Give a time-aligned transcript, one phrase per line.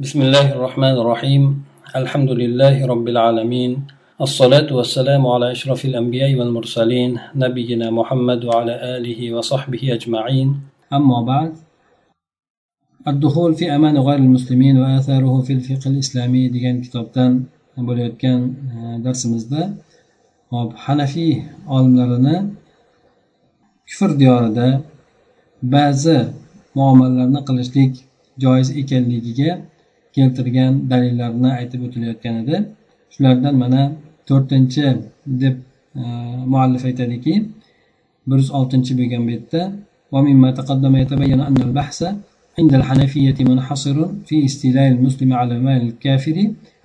[0.00, 1.42] بسم الله الرحمن الرحيم
[1.96, 3.72] الحمد لله رب العالمين
[4.26, 10.48] الصلاة والسلام على أشرف الأنبياء والمرسلين نبينا محمد وعلى آله وصحبه أجمعين
[10.92, 11.52] أما بعد
[13.08, 17.32] الدخول في أمان غير المسلمين وآثاره في الفقه الإسلامي degan kitobdan
[17.76, 18.40] bo'layotgan
[19.04, 19.62] darsimizda
[20.48, 22.36] hop hanafiy olimlarini
[23.88, 24.80] kufr diyorida
[25.62, 26.18] ba'zi
[26.76, 27.92] muomalalarni qilishlik
[28.42, 29.52] joiz ekanligiga
[30.16, 32.56] keltirgan dalillarni aytib o'tilayotgan edi
[33.14, 33.82] shulardan mana
[34.28, 34.84] to'rtinchi
[35.42, 35.56] deb
[36.00, 36.02] e,
[36.52, 37.34] muallif aytadiki
[38.28, 39.62] bir yuz oltinchi bo'lgan betda
[40.12, 42.00] ومما تقدم يتبين أن البحث
[42.58, 46.36] عند الحنفية منحصر في استيلاء المسلم على مال الكافر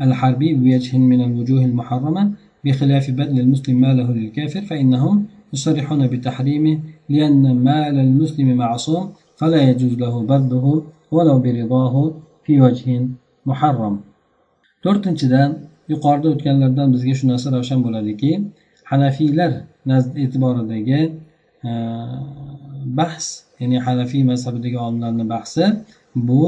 [0.01, 2.31] الحربي بوجه من الوجوه المحرمة
[2.65, 9.03] بخلاف بذل المسلم ماله للكافر فإنهم يصرحون بتحريمه لأن مال المسلم معصوم
[9.37, 12.13] فلا يجوز له بذله ولو برضاه
[12.45, 12.53] fi
[13.49, 13.95] muharram.
[14.83, 15.49] To'rtinchidan
[15.91, 18.31] yuqorida o'tganlardan bizga shu narsa ravshan bo'ladiki
[18.91, 19.51] hanafiylar
[20.23, 21.01] e'tiboridagi
[21.69, 21.71] e,
[22.99, 23.25] bahs
[23.59, 25.63] ya'ni hanafiy mazhabidagi olimlarni bahsi
[26.27, 26.43] bu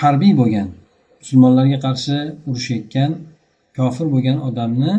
[0.00, 0.68] harbiy bo'lgan
[1.20, 2.16] musulmonlarga qarshi
[2.50, 3.10] urushayotgan
[3.76, 4.92] kofir bo'lgan odamni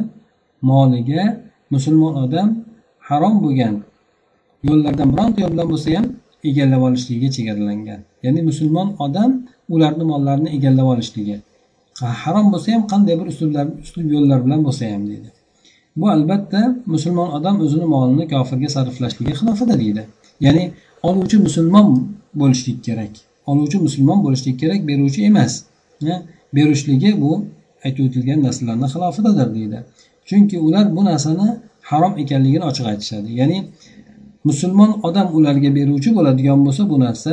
[0.69, 1.23] moliga
[1.73, 2.47] musulmon odam
[3.07, 3.75] harom bo'lgan
[4.67, 6.05] yo'llardan bironta yo'l bilan bo'lsa ham
[6.49, 7.99] egallab olishligiga chegaralangan.
[8.25, 9.31] Ya'ni musulmon odam
[9.75, 11.35] ularni mollarini egallab olishligi.
[12.23, 15.29] Harom bo'lsa ham qanday bir uslublar uslub yo'llar bilan bo'lsa ham deydi.
[15.99, 16.61] Bu albatta
[16.93, 20.03] musulmon odam o'zini molini kofirga sarflashligi xilofida deydi.
[20.45, 20.63] Ya'ni
[21.07, 21.87] oluvchi musulmon
[22.41, 23.13] bo'lishlik kerak.
[23.51, 25.53] Oluvchi musulmon bo'lishlik kerak beruvchi emas.
[26.55, 27.31] Berishligi bu
[27.85, 29.79] aytib o'tilgan narsalarni xilofidadir deydi.
[30.29, 31.47] Chunki ular bu narsani
[31.89, 33.29] harom ekanligini ochiq aytishadi.
[33.39, 33.57] Ya'ni
[34.49, 37.31] musulmon odam ularga beruvchi bo'ladigan bo'lsa bu narsa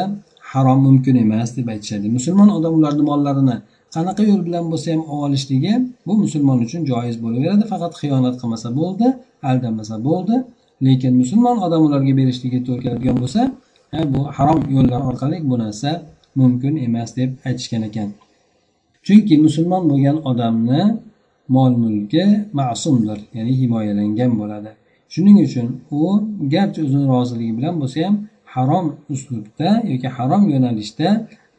[0.53, 2.07] harom mumkin emas deb aytishadi.
[2.17, 3.57] Musulmon odam ularni mollarini
[3.95, 5.73] qanaqa yo'l bilan bo'lsa ham olishligi
[6.07, 7.65] bu musulmon uchun joiz bo'laveradi.
[7.73, 9.07] Faqat xiyonat qilmasa bo'ldi
[9.51, 10.37] aldanmasa bo'ldi
[10.87, 13.41] lekin musulmon odam ularga berishligi to'g'ri keladigan bo'lsa
[14.13, 15.91] bu harom yo'llar orqali bu narsa
[16.41, 18.09] mumkin emas deb aytishgan ekan.
[19.07, 20.83] Chunki musulmon bo'lgan odamni
[21.55, 22.25] mol mulki
[22.59, 24.71] ma'sumdir ya'ni himoyalangan bo'ladi.
[25.14, 25.68] shuning uchun
[26.00, 26.02] u
[26.54, 28.16] garchi o'zini roziligi bilan bo'lsa ham
[28.54, 31.10] harom uslubda yoki harom yo'nalishda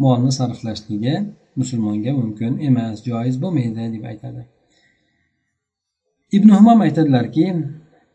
[0.02, 1.14] molni sarflashligi
[1.60, 4.42] musulmonga mumkin emas joiz bo'lmaydi deb aytadi
[6.36, 7.46] ibn humom aytadilarki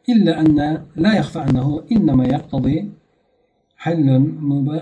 [0.09, 2.90] إلا أن لا يخفى أنه إنما يقتضي
[3.78, 4.08] حل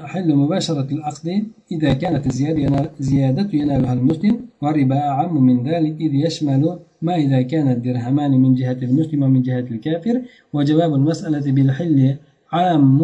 [0.04, 1.28] حل مباشرة العقد
[1.72, 7.69] إذا كانت الزيادة زيادة ينالها المسلم والربا أعم من ذلك إذ يشمل ما إذا كان
[7.69, 10.23] الدرهمان من جهة المسلم ومن جهة الكافر؟
[10.53, 12.17] وجواب المسألة بالحل
[12.53, 12.99] عام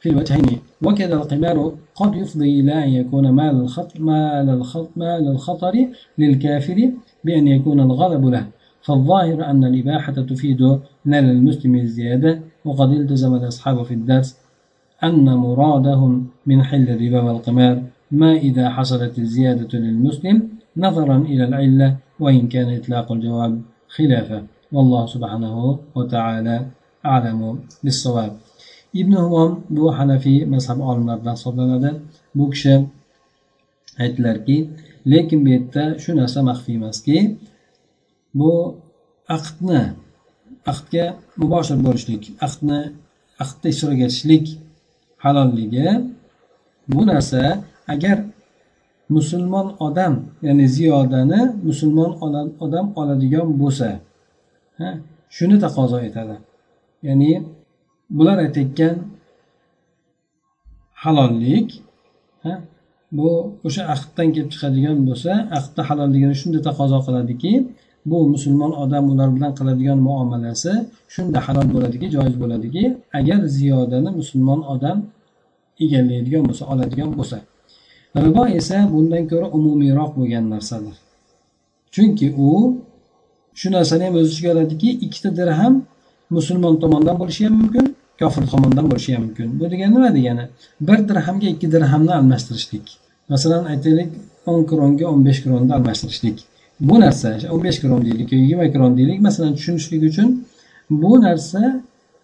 [0.00, 0.58] في الوجهين.
[0.82, 5.74] وكذا القمار قد يفضي إلى أن يكون مال الخطر, مال الخطر, مال الخطر
[6.18, 6.90] للكافر
[7.24, 8.46] بأن يكون الغلب له.
[8.82, 10.60] فالظاهر أن الإباحة تفيد
[11.04, 12.40] نال المسلم الزيادة.
[12.64, 14.36] وقد التزم الأصحاب في الدرس
[15.04, 17.82] أن مرادهم من حل الربا والقمار.
[18.10, 23.53] ما إذا حصلت الزيادة للمسلم نظرا إلى العلة وإن كان إطلاق الجواب
[23.95, 24.41] خلافه
[24.75, 25.55] والله سبحانه
[25.95, 26.55] وتعالى
[27.05, 27.41] أعلم
[27.83, 28.33] بالصواب
[28.93, 31.91] ibn humom bu hanafiy mazhab olimlaridan hisoblanadi
[32.37, 32.75] bu kishi
[34.03, 34.57] aytdilarki
[35.11, 37.17] lekin bu yerda shu narsa maxfiy emaski
[38.39, 38.51] bu
[39.37, 39.81] aqdni
[40.71, 41.05] aqdga
[41.41, 42.79] muboshir bo'lishlik aqdni
[43.43, 44.45] aqdda ishtirok etishlik
[45.23, 45.87] halolligi
[46.91, 47.41] bu narsa
[47.93, 48.17] agar
[49.16, 50.14] musulmon odam
[50.46, 52.10] ya'ni ziyodani musulmon
[52.64, 53.88] odam oladigan bo'lsa
[55.36, 56.36] shuni taqozo etadi.
[57.08, 57.30] Ya'ni
[58.16, 58.94] bular aytayotgan
[61.02, 61.68] halollik
[63.18, 63.30] bu
[63.66, 67.52] o'sha ahddan kelib chiqadigan bo'lsa ahdni halolligini shunday taqozo qiladiki
[68.10, 70.72] bu musulmon odam ular bilan qiladigan muomalasi
[71.14, 72.84] shunda halol bo'ladiki joiz bo'ladiki
[73.18, 74.98] agar ziyodani musulmon odam
[75.84, 77.38] egallaydigan bo'lsa oladigan bo'lsa.
[78.24, 80.96] Ribo esa bundan ko'ra umumiyroq bo'lgan narsadir.
[81.94, 82.50] Chunki u
[83.58, 85.74] shu narsani ham o'z ichiga oladiki ikkita dirham
[86.36, 87.84] musulmon tomonidan bo'lishi ham mumkin
[88.20, 89.48] kofir tomonidan bo'lishi ham mumkin.
[89.58, 90.44] Bu degani nima degani?
[90.88, 92.86] Bir dirhamga ikki dirhamni almashtirishlik.
[93.32, 94.10] Masalan aytaylik
[94.50, 96.36] o'n kronga o'n besh kronni almashtirishlik.
[96.88, 100.28] Bu narsa o'n besh kron deylik yigirma kron deylik masalan tushunishlik uchun
[101.02, 101.62] bu narsa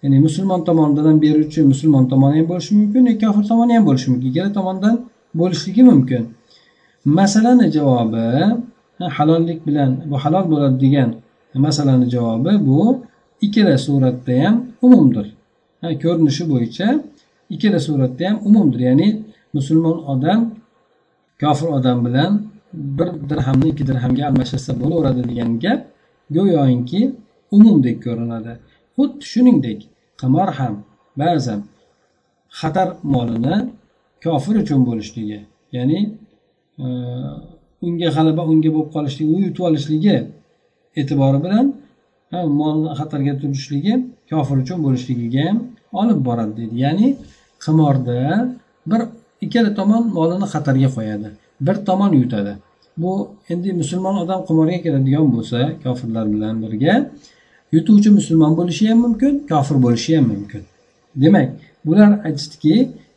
[0.02, 4.28] ya'ni musulmon tomonidan beruvchi musulmon tomoni ham bo'lishi mumkin yoki kofir tomoni ham bo'lishi mumkin.
[4.30, 4.94] Ikkala tomondan
[5.38, 6.22] bo'lishligi mumkin.
[7.18, 8.26] Masalani javobi
[9.16, 11.10] halollik bilan bu halol bo'ladi degan
[11.66, 12.80] masalani javobi bu
[13.46, 15.26] ikkala suratda ham umumdir.
[16.02, 16.88] Ko'rinishi bo'yicha
[17.54, 18.80] ikkala suratda ham umumdir.
[18.88, 19.08] Ya'ni
[19.56, 20.40] musulmon odam
[21.40, 22.32] kofir odam bilan
[22.98, 25.80] bir dirhamni ikki dirhamga almashtirsa bo'laveradi degan gap
[26.36, 27.00] go'yoki
[27.56, 28.52] umumdek ko'rinadi.
[28.96, 29.80] Xuddi shuningdek
[30.20, 30.74] qimor ham
[31.20, 31.60] ba'zan
[32.58, 33.56] xatar molini
[34.24, 35.40] kofir uchun bo'lishligi
[35.76, 35.98] ya'ni
[36.84, 36.86] e,
[37.86, 40.16] unga g'alaba unga bo'lib qolishligi u yutib olishligi
[41.00, 41.66] e'tibori bilan
[42.60, 43.94] molni xatarga turishligi
[44.30, 45.58] kofir uchun bo'lishligiga ham
[46.00, 46.74] olib boradi deydi.
[46.84, 47.08] Ya'ni
[47.64, 48.18] qimorda
[48.90, 49.00] bir
[49.44, 51.28] ikkala tomon molini xatarga qo'yadi
[51.66, 52.52] bir tomon yutadi.
[53.02, 53.12] Bu
[53.52, 56.94] endi musulmon odam qimorga kiradigan bo'lsa kofirlar bilan birga
[57.74, 60.62] yutuvchi musulmon bo'lishi ham mumkin kofir bo'lishi ham mumkin.
[61.22, 61.48] Demak
[61.86, 62.74] bular aytishdiki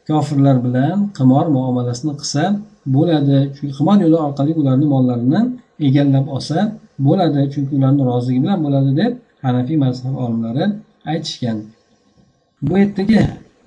[0.08, 2.44] kofirlar bilan qimor muomalasini qilsa
[2.96, 3.38] bo'ladi.
[3.56, 5.42] Chunki qimor yo'li orqali ularni mollarini
[5.88, 6.58] egallab olsa
[7.08, 7.42] bo'ladi.
[7.54, 9.12] Chunki ularni roziligi bilan bo'ladi deb
[9.46, 10.66] hanafiy mazhab olimlari
[11.12, 11.58] aytishgan.
[12.68, 13.22] Bu yerdagi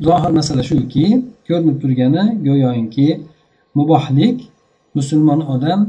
[0.06, 1.04] zohir masala shuki
[1.48, 3.08] ko'rinib turgani go'yoki
[3.78, 4.38] mubohlik
[4.96, 5.80] musulmon odam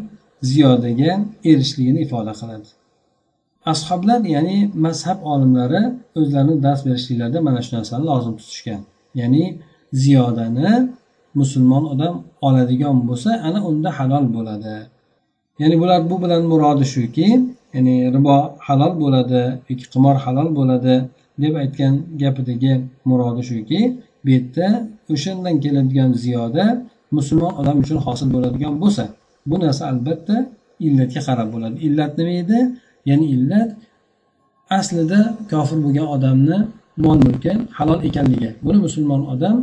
[0.50, 1.12] ziyodaga
[1.50, 2.70] erishishligini ifoda qiladi.
[3.74, 5.82] Ashoblar ya'ni mazhab olimlari
[6.20, 8.82] o'zlarini dars berishliklarida mana shu narsani lozim tutishgan.
[9.22, 9.44] Ya'ni
[10.02, 10.72] ziyodani
[11.40, 12.16] musulmon odam
[12.48, 14.76] oladigan bo'lsa ana unda halol bo'ladi.
[15.62, 17.28] Ya'ni bular bu bilan murodi shuki
[17.74, 20.96] ya'ni ribo halol bo'ladi yoki qimor halol bo'ladi
[21.44, 22.74] deb aytgan gapidagi
[23.10, 23.80] murodi shuki
[24.24, 24.68] bu yerda
[25.14, 26.66] o'shandan keladigan ziyoda
[27.18, 29.04] musulmon odam uchun hosil bo'ladigan bo'lsa
[29.50, 30.36] bu narsa albatta
[30.86, 31.78] illatga qarab bo'ladi.
[31.88, 32.60] Illat nima edi?
[33.10, 33.70] Ya'ni illat
[34.78, 35.20] aslida
[35.52, 36.58] kofir bo'lgan odamni
[36.98, 38.50] mol mulki halol ekanligi.
[38.66, 39.58] Buni musulmon odam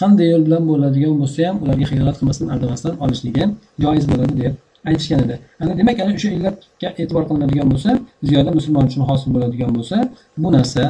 [0.00, 3.44] qanday yo'l bilan bo'ladigan bo'lsa ham ularga xiyonat qilmasdan aldamasdan olishligi
[3.82, 4.54] joiz bo'ladi deb
[4.88, 5.36] aytishgan edi.
[5.62, 7.90] Ana demak ana o'sha illatga e'tibor qilinadigan bo'lsa
[8.28, 9.96] ziyoda musulmon uchun hosil bo'ladigan bo'lsa
[10.42, 10.82] bu narsa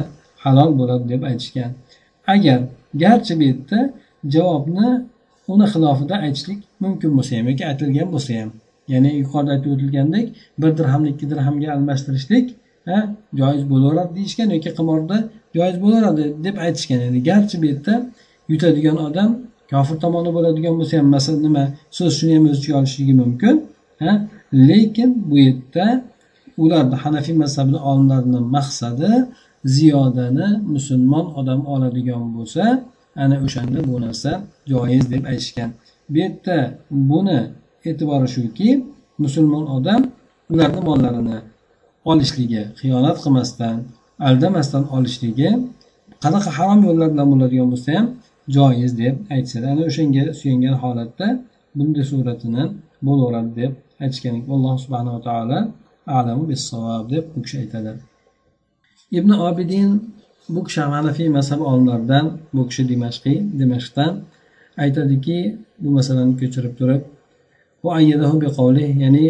[0.43, 1.71] halol bo'ladi deb aytishgan.
[2.33, 2.59] Agar
[3.03, 3.79] garchi bu yerda
[4.33, 4.89] javobni
[5.53, 8.49] uni xilofida aytishlik mumkin bo'lsa ham yoki aytilgan bo'lsa ham
[8.93, 10.27] ya'ni yuqorida aytib o'tilgandek
[10.61, 12.45] bir dirhamni ikki dirhamga almashtirishlik
[13.39, 15.17] joiz bo'laveradi deyishgan yoki qimorda
[15.57, 16.99] joiz bo'laveradi deb aytishgan.
[17.05, 17.95] Ya'ni garchi bu yerda
[18.51, 19.29] yutadigan odam
[19.71, 21.63] kofir tomoni bo'ladigan bo'lsa ham masalan nima
[21.97, 23.55] so'z shuni ham o'z ichiga olishligi mumkin
[24.69, 25.85] lekin bu yerda
[26.63, 29.11] ularni hanafiy mazhabini olimlarini maqsadi
[29.75, 32.63] ziyodani musulmon odam oladigan bo'lsa
[33.23, 34.31] ana o'shanda bu narsa
[34.71, 35.69] joiz deb aytishgan.
[36.11, 36.57] Bu yerda
[37.09, 37.39] buni
[37.89, 38.69] e'tibori shuki
[39.23, 40.01] musulmon odam
[40.51, 41.37] ularni mollarini
[42.11, 43.75] olishligi xiyonat qilmasdan
[44.27, 45.49] aldamasdan olishligi
[46.23, 48.07] qanaqa harom yo'llar bilan bo'ladigan bo'lsa ham
[48.55, 49.65] joiz deb aytishadi.
[49.73, 51.27] Ana o'shanga suyangan holatda
[51.77, 52.63] bunday suratini
[53.07, 53.71] bo'laveradi deb
[54.03, 55.59] aytishgan alloh subhanava taolo
[56.17, 57.91] alamu bisavob deb bu kishi aytadi.
[59.17, 59.89] Ibn obidin
[60.53, 62.25] bu kishi hanafiy mazhab olimlaridan
[62.55, 64.11] bu kishi dimashqiy dimashqdan
[64.83, 65.37] aytadiki
[65.81, 67.01] bu masalani ko'chirib turib
[69.03, 69.25] ya'ni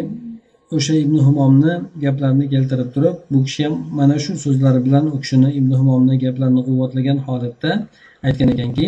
[0.76, 1.74] o'sha ibn humomni
[2.04, 6.62] gaplarini keltirib turib bu kishi ham mana shu so'zlari bilan u kishini ibn humomni gaplarini
[6.68, 7.72] quvvatlagan holatda
[8.28, 8.86] aytgan ekanki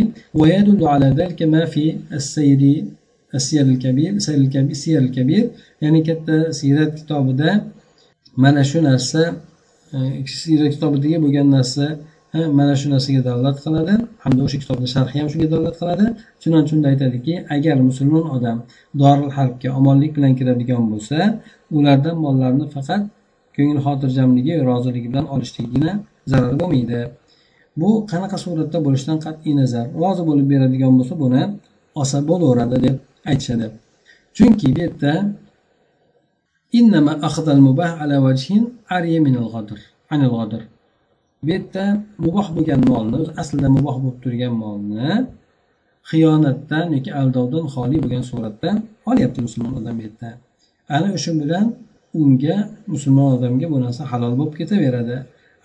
[5.84, 7.50] ya'ni katta siyrat kitobida
[8.44, 9.22] mana shu narsa
[9.96, 9.98] e,
[10.44, 11.86] siyrat kitobidagi bo'lgan narsa
[12.60, 13.94] mana shu narsaga dalolat qiladi.
[14.24, 16.06] Hamda o'sha kitobni sharhi ham shunga dalolat qiladi.
[16.42, 18.58] Chunonchi unda aytadiki agar musulmon odam
[19.02, 21.18] doril harbga omonlik bilan kiradigan bo'lsa
[21.78, 23.02] ulardan mollarni faqat
[23.56, 25.92] ko'ngil xotirjamligi roziligi bilan olishlikgina
[26.32, 27.00] zarar bo'lmaydi.
[27.82, 31.44] Bu qanaqa suratda bo'lishidan qat'iy nazar rozi bo'lib beradigan bo'lsa buni
[32.00, 32.96] olsa bo'laveradi deb
[33.32, 33.68] aytishadi.
[34.38, 35.14] Chunki bu yerda
[41.44, 41.84] bu yerda
[42.24, 45.12] muboh bo'lgan molni aslida muboh bo'lib turgan molni
[46.10, 48.70] xiyonatdan yoki aldovdan xoli bo'lgan suratda
[49.10, 50.30] olyapti musulmon odam bu yerda.
[50.96, 51.66] Ana o'sha bilan
[52.22, 52.56] unga
[52.94, 55.18] musulmon odamga bu narsa halol bo'lib ketaveradi.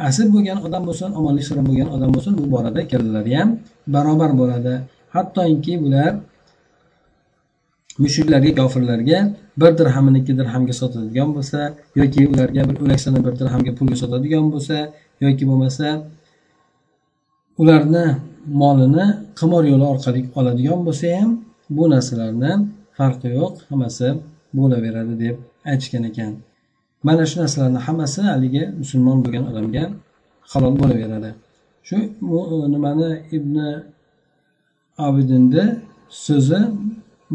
[0.09, 3.51] Asl bo'lgan odam bo'lsin omonlik so'rab bo'lgan odam bo'lsin bu borada ikkalalari ham
[3.95, 4.75] barobar bo'ladi.
[5.15, 6.13] Hattoki bular
[8.03, 9.19] mushriklarga kofirlarga
[9.61, 11.61] bir dirhamini ikki dirhamga sotadigan bo'lsa
[12.01, 14.77] yoki ularga bir o'laksani bir dirhamga pulga sotadigan bo'lsa
[15.25, 15.87] yoki bo'lmasa
[17.61, 18.07] ularni
[18.63, 19.07] molini
[19.39, 21.31] qimor yo'li orqali oladigan bo'lsa ham
[21.77, 22.53] bu narsalarni
[22.99, 24.09] farqi yo'q hammasi
[24.59, 25.37] bo'laveradi deb
[25.71, 26.33] aytishgan ekan.
[27.07, 29.85] Mana shu narsalarni hammasi haligi musulmon bo'lgan odamga
[30.53, 31.31] halol bo'laveradi.
[31.89, 31.97] Shu
[32.75, 33.57] nimani ibn
[35.07, 35.65] abidinni
[36.27, 36.61] so'zi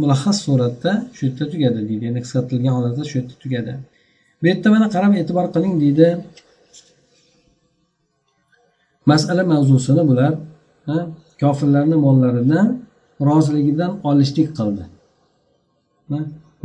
[0.01, 2.03] mulahhas suratda shu yerda tugadi deydi.
[2.07, 3.73] Ya'ni qisqartirilgan holatda shu yerda tugadi.
[4.39, 6.07] Bu yerda mana qarab e'tibor qiling deydi.
[9.05, 10.33] Masala mavzusini bular
[11.41, 12.61] kofirlarni mollarini
[13.29, 14.83] roziligidan olishlik qildi.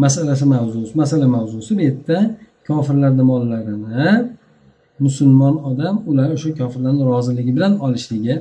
[0.05, 2.19] Masalasi mavzusi masala mavzusi bu yerda
[2.69, 4.09] kofirlarni mollarini
[5.05, 8.35] musulmon odam ular o'sha kofirlarni roziligi bilan olishligi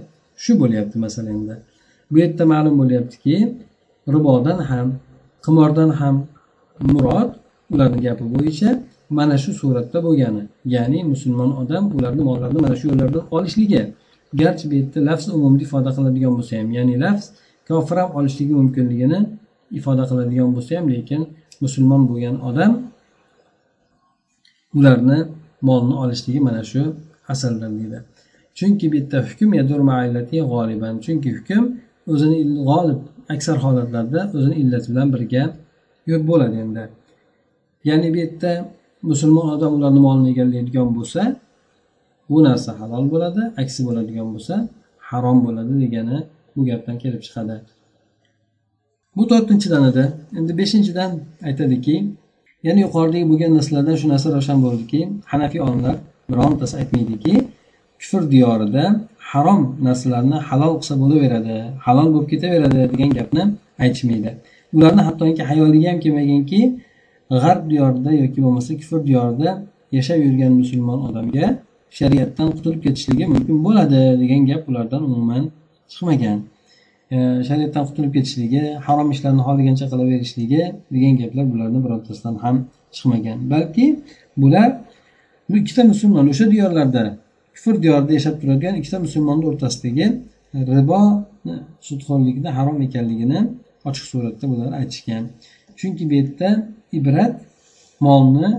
[0.43, 1.55] shu bo'lyapti masala endi.
[2.11, 3.35] Bu yerda ma'lum bo'lyaptiki
[4.15, 4.87] ribodan ham
[5.45, 6.15] qimordan ham
[6.91, 7.29] murod
[7.73, 8.69] ularni gapi bo'yicha
[9.09, 10.43] mana shu suratda bo'lgani
[10.75, 13.81] ya'ni musulmon odam ularni mollarini mana shu yo'llardan olishligi.
[14.41, 17.25] Garchi bu yerda lafz umumni ifoda qiladigan bo'lsa ham ya'ni lafz
[17.67, 19.19] kofir ham olishligi mumkinligini
[19.79, 21.21] ifoda qiladigan bo'lsa ham lekin
[21.63, 22.71] musulmon bo'lgan odam
[24.77, 25.19] ularni
[25.67, 26.81] molni olishligi mana shu
[27.33, 27.99] asaldan deydi.
[28.57, 29.49] Chunki bu yerda hukm
[30.51, 30.93] g'oliban.
[31.05, 31.63] Chunki hukm
[32.11, 32.99] o'zini g'olib
[33.33, 35.43] aksar holatlarda o'zini illati bilan birga
[36.29, 36.83] bo'ladi endi.
[37.89, 38.51] Ya'ni bu yerda
[39.11, 41.21] musulmon odam ularni molini egallaydigan bo'lsa
[42.29, 44.55] bu narsa halol bo'ladi aksi bo'ladigan bo'lsa
[45.09, 46.17] harom bo'ladi degani
[46.55, 47.55] bu gapdan kelib chiqadi.
[49.17, 50.03] Bu to'rtinchidan edi.
[50.39, 51.11] Endi beshinchidan
[51.47, 51.95] aytadiki
[52.67, 54.99] ya'ni yuqoridagi bo'lgan narsalardan shu narsa ravshan bo'ldiki
[55.31, 55.95] hanafiy olimlar
[56.31, 57.33] birontasi aytmaydiki
[58.01, 58.83] kufr diyorida
[59.31, 63.43] harom narsalarni halol qilsa bo'laveradi halol bo'lib ketaveradi degan gapni
[63.83, 64.31] aytishmaydi.
[64.75, 66.59] Ularni hattoki hayoliga ham kelmaganki
[67.29, 69.49] g'arb diyorida yoki bo'lmasa kufr diyorida
[69.97, 71.47] yashab yurgan musulmon odamga
[71.99, 75.43] shariatdan qutulib ketishligi mumkin bo'ladi degan gap ulardan umuman
[75.91, 76.37] chiqmagan.
[77.11, 77.17] E,
[77.47, 80.61] shariatdan qutulib ketishligi harom ishlarni xohlagancha qilaverishligi
[80.93, 82.55] degan gaplar bularni birontasidan ham
[82.95, 83.37] chiqmagan.
[83.51, 83.85] Balki
[84.41, 84.69] bular
[85.49, 87.03] bu ikkita musulmon o'sha diyorlarda
[87.55, 90.05] kufr diyorida yashab turadigan ikkita musulmonni o'rtasidagi
[90.77, 91.01] ribo
[91.87, 93.39] sudxo'rlikni harom ekanligini
[93.89, 95.23] ochiq suratda bular aytishgan.
[95.79, 96.49] Chunki bu yerda
[96.99, 97.33] ibrat
[98.05, 98.49] molni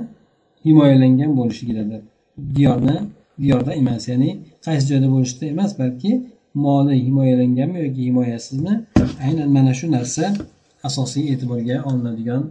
[0.67, 2.03] himoyalangan bo'lishligidadir
[2.57, 2.97] diyorni
[3.43, 4.31] diyorda emas ya'ni
[4.65, 6.11] qaysi joyda bo'lishida emas balki
[6.65, 8.75] moli himoyalanganmi yoki himoyasizmi?
[9.25, 10.25] Aynan mana shu narsa
[10.89, 12.43] asosiy e'tiborga olinadigan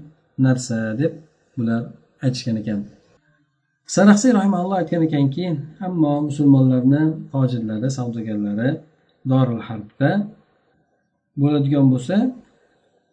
[0.46, 1.14] narsa deb
[1.58, 1.82] bular
[2.26, 2.80] aytishgan ekan.
[3.96, 5.46] Saraxsiy rahimalloh aytgan ekanki
[5.88, 8.70] ammo musulmonlarni tojirlari savdogarlari
[9.32, 10.10] doril harbda
[11.42, 12.16] bo'ladigan bo'lsa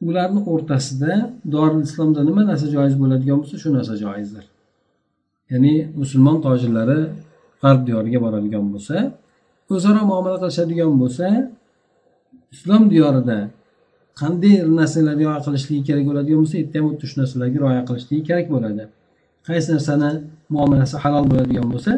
[0.08, 1.12] ularni o'rtasida
[1.54, 4.44] doril islomda nima narsa joiz bo'ladigan bo'lsa shu narsa joizdir.
[5.52, 6.98] Ya'ni musulmon tojirlari
[7.62, 8.96] g'arb diyoriga boradigan bo'lsa
[9.74, 11.26] o'zaro muomala qilishadigan bo'lsa
[12.54, 13.38] islom diyorida
[14.20, 18.46] qanday narsalar rioya qilishligi kerak bo'ladigan bo'lsa yerda ham xuddi shu narsalarga rioya qilishligi kerak
[18.54, 18.82] bo'ladi.
[19.48, 20.10] Qaysi narsani
[20.54, 21.92] muomalasi halol bo'ladigan bo'lsa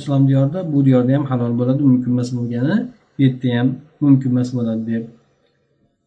[0.00, 2.76] islom diyorida bu diyorda ham halol bo'ladi mumkin emas bo'lgani
[3.14, 3.68] bu yerda ham
[4.02, 5.02] mumkin emas bo'ladi deb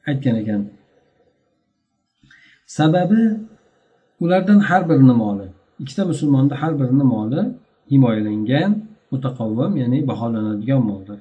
[0.07, 0.61] aytgan ekan.
[2.77, 3.21] Sababi
[4.19, 5.47] ulardan har birini moli
[5.81, 7.41] ikkita musulmonni har birini moli
[7.91, 8.71] himoyalangan
[9.11, 11.19] mutaqavvam ya'ni baholanadigan moldir.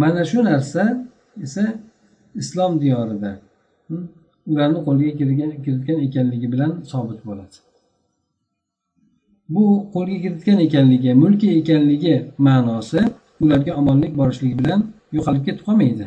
[0.00, 0.84] Mana shu narsa
[1.42, 1.64] esa
[2.40, 3.30] islom diyorida
[4.50, 5.12] ularni qo'liga
[5.64, 7.56] kiritgan ekanligi bilan sobit bo'ladi.
[9.54, 9.64] Bu
[9.94, 12.14] qo'lga kiritgan ekanligi mulki ekanligi
[12.46, 13.00] ma'nosi
[13.42, 14.80] ularga omonlik borishligi bilan
[15.16, 16.06] yo'qolib ketib qolmaydi.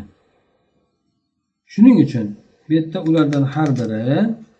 [1.73, 2.27] Shuning uchun
[2.65, 4.01] bu yerda ulardan har biri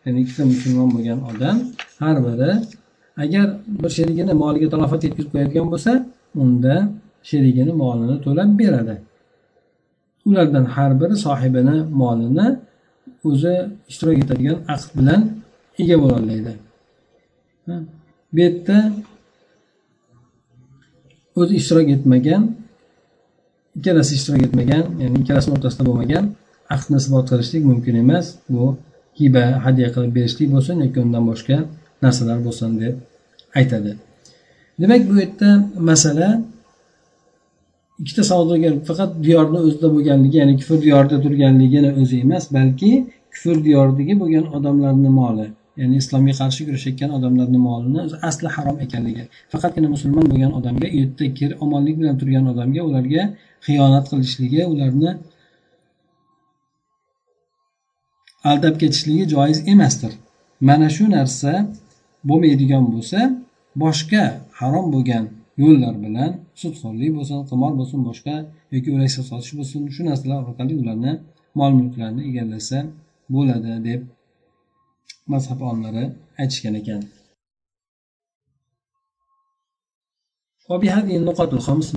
[0.04, 1.58] ya'ni ikkita musulmon bo'lgan odam
[2.02, 2.52] har biri
[3.24, 3.48] agar
[3.82, 5.92] bir sherigini moliga talofat yetkazib qo'yadigan bo'lsa
[6.42, 6.76] unda
[7.30, 8.96] sherigini molini to'lab beradi.
[10.30, 12.48] Ulardan har biri sohibini molini
[13.30, 13.56] o'zi
[13.90, 15.22] ishtirok etadigan aqd bilan
[15.82, 16.54] ega bo'lolmaydi
[18.34, 18.78] bu yerda
[21.40, 22.44] o'zi ishtirok etmagan
[23.78, 26.24] ikkalasi ishtirok etmagan ya'ni ikkalasini o'rtasida bo'lmagan
[26.76, 28.26] aqdni isbot qilishlik mumkin emas.
[28.50, 28.64] Bu
[29.20, 31.58] hiba hadya qilib berishlik bo'lsin yoki undan boshqa
[32.04, 32.96] narsalar bo'lsin deb
[33.60, 33.92] aytadi.
[34.82, 35.50] Demak bu yerda
[35.90, 36.30] masala
[38.02, 42.92] ikkita savdogar faqat diyorni o'zida bo'lganligi ya'ni kufr diyorida turganligini o'zi emas balki
[43.34, 45.48] kufr diyoridagi bo'lgan odamlarni moli
[45.80, 49.24] ya'ni islomga qarshi kurashayotgan odamlarni molini asli harom ekanligi.
[49.54, 53.24] Faqatgina musulmon bo'lgan odamga u yerda omonlik bilan turgan odamga ularga
[53.68, 55.12] xiyonat qilishligi ularni
[58.44, 60.14] aldab ketishligi joiz emasdir.
[60.62, 61.52] Mana shu narsa
[62.30, 63.20] bo'lmaydigan bo'lsa
[63.84, 64.24] boshqa
[64.60, 65.26] harom bo'lgan
[65.64, 68.36] yo'llar bilan sudxo'rlik bo'lsin qimor bo'lsin boshqa
[68.74, 71.14] yoki o'laksa sotish bo'lsin shu narsalar orqali ularni
[71.60, 72.80] mol mulklarni egallasa
[73.36, 74.02] bo'ladi deb
[75.32, 76.06] mazhab olimlari
[76.42, 77.02] aytishgan ekan.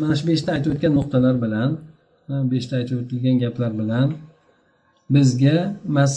[0.03, 1.71] Mana shu beshta aytib o'tgan nuqtalar bilan
[2.53, 4.09] beshta aytib o'tilgan gaplar bilan
[5.15, 5.57] bizga
[5.97, 6.13] mas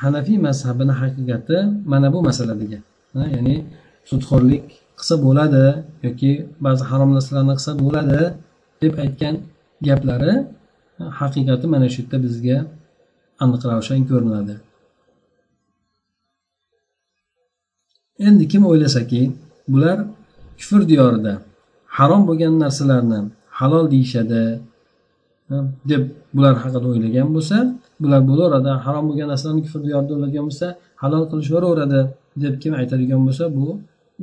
[0.00, 1.58] hanafiy mazhabini haqiqati
[1.92, 2.78] mana bu masaladagi
[3.34, 3.56] ya'ni
[4.10, 4.64] sudxo'rlik
[4.98, 5.64] qilsa bo'ladi
[6.06, 6.30] yoki
[6.66, 8.20] ba'zi harom narsalarni qilsa bo'ladi
[8.82, 9.34] deb aytgan
[9.86, 10.32] gaplari
[11.20, 12.58] haqiqati mana shu yerda bizga
[13.42, 14.54] aniq ravshan ko'rinadi.
[18.26, 19.22] Endi kim o'ylasaki
[19.72, 19.98] bular
[20.58, 21.32] kufr diyorida
[21.96, 23.20] harom bo'lgan narsalarni
[23.58, 24.42] halol deyishadi
[25.90, 26.02] deb
[26.34, 27.56] bular haqida o'ylagan bo'lsa
[28.02, 30.66] bular bo'laveradi harom bo'lgan narsalarni kufr diyorida bo'lsa
[31.02, 32.00] halol qilishaveraveradi
[32.42, 33.68] deb kim aytadigan bo'lsa bu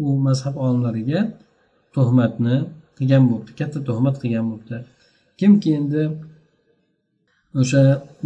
[0.03, 1.19] u mazhab olimlariga
[1.95, 2.55] tuhmatni
[2.97, 4.77] qilgan bo'libdi katta tuhmat qilgan bo'libdi.
[5.39, 6.03] Kimki endi
[7.61, 7.83] o'sha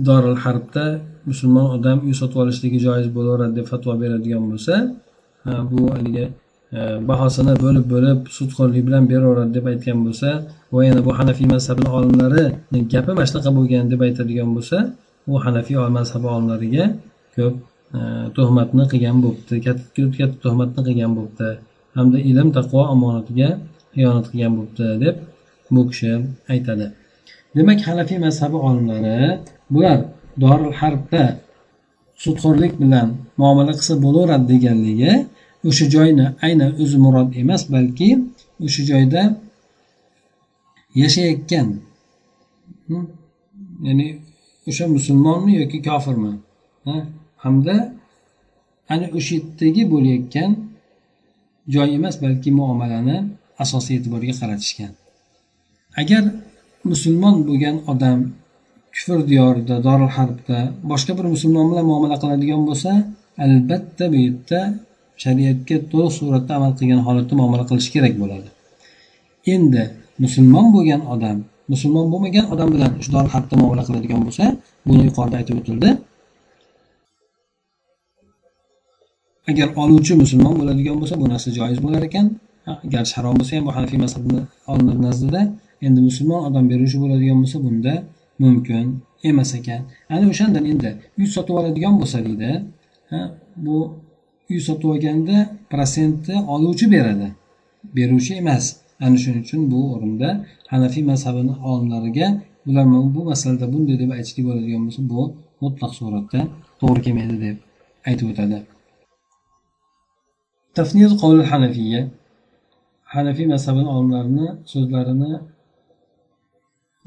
[0.08, 0.86] doril harbda
[1.30, 4.76] musulmon odam uy sotib olishligi joiz bo'laveradi deb fatvo beradigan bo'lsa
[5.72, 6.26] bu haligi
[6.78, 6.80] e,
[7.10, 10.30] bahosini bo'lib bo'lib sudxo'rlik bilan beraveradi deb aytgan bo'lsa
[10.74, 13.84] va yana bu hanafiy mazhabini olimlarini gapi mana shunaqa bo'lgan?
[13.94, 14.78] deb aytadigan bo'lsa
[15.32, 16.86] u hanafiy mazhabi olimlariga
[17.36, 17.56] ko'p
[17.98, 18.00] e,
[18.36, 21.50] tuhmatni qilgan bo'libdi katta katta tuhmatni qilgan bo'libdi
[21.98, 23.50] hamda ilm taqvo omonatiga
[23.96, 25.16] xiyonat qilgan bo'libdi deb
[25.74, 26.12] bu kishi
[26.54, 26.86] aytadi.
[27.56, 29.20] Demak hanafiy mazhabi olimlari
[29.74, 30.00] bular
[30.44, 31.24] doril harbda
[32.24, 33.08] sudxo'rlik bilan
[33.40, 35.14] muomala qilsa bo'laveradi deganligi
[35.70, 38.10] o'sha joyni aynan o'zi murod emas balki
[38.66, 39.22] o'sha joyda
[41.02, 41.68] yashayotgan
[42.88, 43.06] hmm,
[43.88, 44.08] ya'ni
[44.70, 46.34] o'sha musulmonmi yoki kofirmi?
[47.44, 47.76] Hamda
[48.94, 50.52] ana o'sha yerdagi bo'layotgan
[51.74, 53.18] joy emas balki muomalani
[53.64, 54.92] asosiy e'tiborga qaratishgan.
[56.02, 56.24] Agar
[56.92, 58.20] musulmon bo'lgan odam
[58.96, 60.60] kufr diyorida dorul harbda
[60.92, 62.92] boshqa bir musulmon bilan muomala qiladigan bo'lsa
[63.46, 64.60] albatta bu yerda
[65.24, 68.50] shariatga to'liq suratda amal qilgan holatda muomala qilish kerak bo'ladi.
[69.54, 69.84] Endi
[70.24, 71.38] musulmon bo'lgan odam
[71.72, 74.44] musulmon bo'lmagan odam bilan shu haqda muomala qiladigan bo'lsa
[74.88, 75.90] buni yuqorida aytib o'tildi.
[79.50, 82.26] Agar oluvchi musulmon bo'ladigan bo'lsa bu narsa joiz bo'lar ekan.
[82.94, 84.40] Garchi harom bo'lsa ham bu hanafiy mazhabni
[84.72, 85.42] olimlar nazdida
[85.86, 87.94] endi musulmon odam beruvchi bo'ladigan bo'lsa bunda
[88.44, 88.86] mumkin
[89.30, 89.82] emas ekan.
[90.14, 92.52] Ana o'shandan endi uy sotib oladigan bo'lsa deydi
[93.66, 93.78] bu
[94.52, 95.38] uy sotib olganda
[95.72, 97.28] protsentni oluvchi beradi.
[97.98, 98.66] Beruvchi emas.
[99.06, 100.30] Ana shuning uchun bu o'rinda
[100.74, 102.28] hanafiy mazhabini olimlariga
[102.70, 102.86] ular
[103.16, 105.22] bu masalada bunday deb aytishlik bo'ladigan bo'lsa bu
[105.64, 106.40] mutlaq suratda
[106.80, 107.58] to'g'ri kelmaydi deb
[108.10, 108.58] aytib o'tadi.
[110.78, 112.02] Tafnir qovli hanafiya
[113.16, 115.32] hanafiy mazhabini olimlarini so'zlarini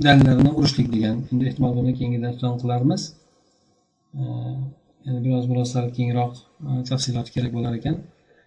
[0.04, 1.16] dalillarini urishlik degan.
[1.32, 3.02] Endi ehtimol buni keyingi darsdan qilarmiz.
[5.06, 6.32] Yani biroz biroz sal kengroq
[6.88, 7.96] tafsilot kerak bo'lar ekan.